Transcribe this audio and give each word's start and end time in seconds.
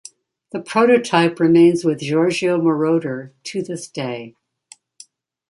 The 0.51 0.59
prototype 0.59 1.39
remains 1.39 1.85
with 1.85 1.99
Giorgio 1.99 2.57
Moroder 2.59 3.33
to 3.43 3.61
this 3.61 3.87
day. 3.87 4.33